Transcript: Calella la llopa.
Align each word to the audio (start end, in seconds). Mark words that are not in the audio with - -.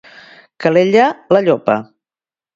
Calella 0.65 1.03
la 1.37 1.43
llopa. 1.51 1.79